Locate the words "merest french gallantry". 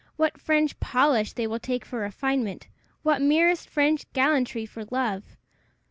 3.21-4.65